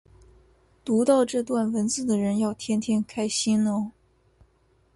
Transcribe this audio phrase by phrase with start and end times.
[0.83, 3.91] 读到这段文字的人要天天开心哦